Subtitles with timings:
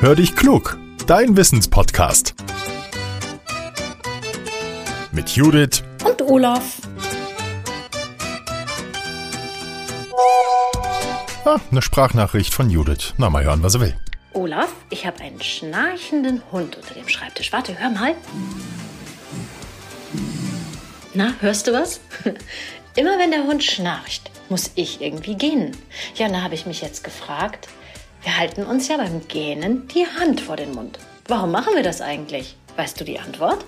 [0.00, 2.36] Hör dich klug, dein Wissenspodcast.
[5.10, 6.76] Mit Judith und Olaf.
[11.44, 13.14] Ah, eine Sprachnachricht von Judith.
[13.16, 13.96] Na, mal hören, was er will.
[14.34, 17.52] Olaf, ich habe einen schnarchenden Hund unter dem Schreibtisch.
[17.52, 18.14] Warte, hör mal.
[21.12, 22.00] Na, hörst du was?
[22.94, 25.76] Immer wenn der Hund schnarcht, muss ich irgendwie gähnen.
[26.14, 27.68] Ja, da habe ich mich jetzt gefragt,
[28.22, 30.98] wir halten uns ja beim Gähnen die Hand vor den Mund.
[31.26, 32.56] Warum machen wir das eigentlich?
[32.76, 33.64] Weißt du die Antwort?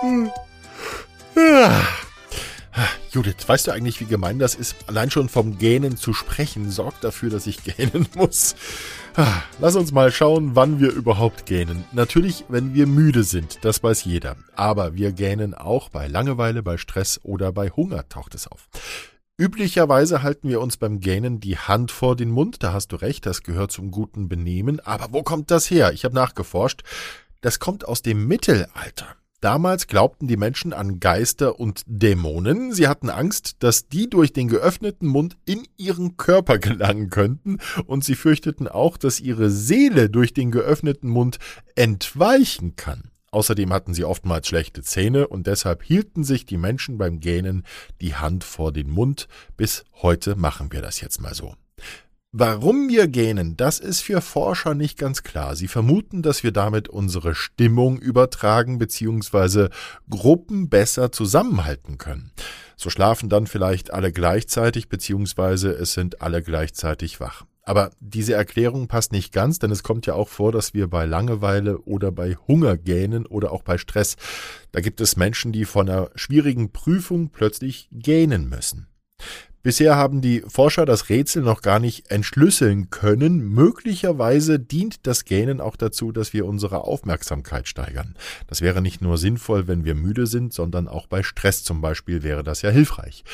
[0.00, 0.30] Hm.
[3.10, 4.76] Judith, weißt du eigentlich, wie gemein das ist?
[4.88, 8.54] Allein schon vom Gähnen zu sprechen sorgt dafür, dass ich gähnen muss.
[9.58, 11.84] Lass uns mal schauen, wann wir überhaupt gähnen.
[11.92, 14.36] Natürlich, wenn wir müde sind, das weiß jeder.
[14.54, 18.68] Aber wir gähnen auch bei Langeweile, bei Stress oder bei Hunger taucht es auf.
[19.38, 23.26] Üblicherweise halten wir uns beim Gähnen die Hand vor den Mund, da hast du recht,
[23.26, 24.80] das gehört zum guten Benehmen.
[24.80, 25.92] Aber wo kommt das her?
[25.92, 26.84] Ich habe nachgeforscht.
[27.42, 29.06] Das kommt aus dem Mittelalter.
[29.42, 32.72] Damals glaubten die Menschen an Geister und Dämonen.
[32.72, 38.04] Sie hatten Angst, dass die durch den geöffneten Mund in ihren Körper gelangen könnten, und
[38.04, 41.38] sie fürchteten auch, dass ihre Seele durch den geöffneten Mund
[41.74, 43.10] entweichen kann.
[43.30, 47.64] Außerdem hatten sie oftmals schlechte Zähne und deshalb hielten sich die Menschen beim Gähnen
[48.00, 49.28] die Hand vor den Mund.
[49.56, 51.54] Bis heute machen wir das jetzt mal so.
[52.38, 55.56] Warum wir gähnen, das ist für Forscher nicht ganz klar.
[55.56, 59.68] Sie vermuten, dass wir damit unsere Stimmung übertragen bzw.
[60.10, 62.32] Gruppen besser zusammenhalten können.
[62.76, 65.68] So schlafen dann vielleicht alle gleichzeitig bzw.
[65.68, 67.46] es sind alle gleichzeitig wach.
[67.66, 71.04] Aber diese Erklärung passt nicht ganz, denn es kommt ja auch vor, dass wir bei
[71.04, 74.16] Langeweile oder bei Hunger gähnen oder auch bei Stress.
[74.70, 78.86] Da gibt es Menschen, die von einer schwierigen Prüfung plötzlich gähnen müssen.
[79.66, 83.40] Bisher haben die Forscher das Rätsel noch gar nicht entschlüsseln können.
[83.40, 88.14] Möglicherweise dient das Gähnen auch dazu, dass wir unsere Aufmerksamkeit steigern.
[88.46, 92.22] Das wäre nicht nur sinnvoll, wenn wir müde sind, sondern auch bei Stress zum Beispiel
[92.22, 93.24] wäre das ja hilfreich.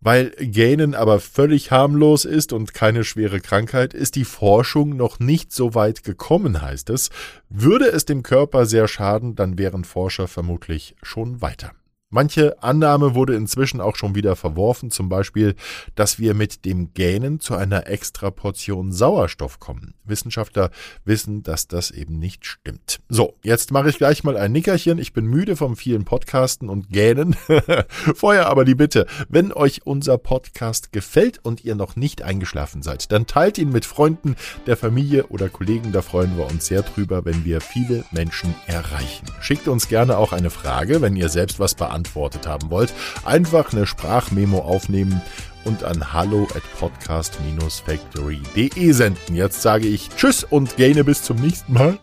[0.00, 5.52] Weil Gähnen aber völlig harmlos ist und keine schwere Krankheit, ist die Forschung noch nicht
[5.52, 7.10] so weit gekommen, heißt es.
[7.50, 11.72] Würde es dem Körper sehr schaden, dann wären Forscher vermutlich schon weiter.
[12.14, 15.54] Manche Annahme wurde inzwischen auch schon wieder verworfen, zum Beispiel,
[15.94, 19.94] dass wir mit dem Gähnen zu einer extra Portion Sauerstoff kommen.
[20.04, 20.70] Wissenschaftler
[21.06, 23.00] wissen, dass das eben nicht stimmt.
[23.08, 24.98] So, jetzt mache ich gleich mal ein Nickerchen.
[24.98, 27.34] Ich bin müde vom vielen Podcasten und Gähnen.
[28.14, 33.10] Vorher aber die Bitte, wenn euch unser Podcast gefällt und ihr noch nicht eingeschlafen seid,
[33.10, 34.36] dann teilt ihn mit Freunden,
[34.66, 35.92] der Familie oder Kollegen.
[35.92, 39.24] Da freuen wir uns sehr drüber, wenn wir viele Menschen erreichen.
[39.40, 42.92] Schickt uns gerne auch eine Frage, wenn ihr selbst was beantwortet beantwortet haben wollt,
[43.24, 45.22] einfach eine Sprachmemo aufnehmen
[45.64, 49.36] und an hallo at podcast-factory.de senden.
[49.36, 51.98] Jetzt sage ich Tschüss und gerne bis zum nächsten Mal.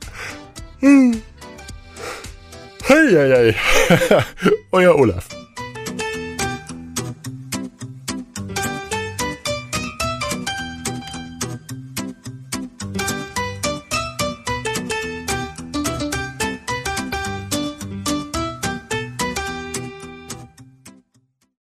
[0.79, 1.21] Hm.
[2.83, 3.55] Hey, hey,
[3.87, 4.21] hey.
[4.71, 5.27] Euer Olaf.